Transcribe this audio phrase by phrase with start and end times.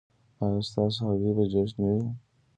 [0.41, 2.03] ایا ستاسو هګۍ به جوش نه وي؟